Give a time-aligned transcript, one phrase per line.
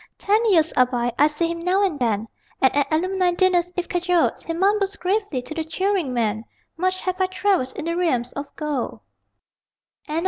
[0.17, 2.27] Ten years are by: I see him now and then,
[2.59, 6.43] And at alumni dinners, if cajoled, He mumbles gravely, to the cheering men:
[6.75, 9.01] _Much have I travelled in the realms of gold.